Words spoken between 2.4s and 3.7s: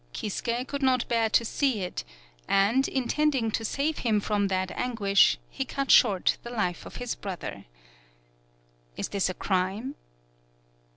and, intending to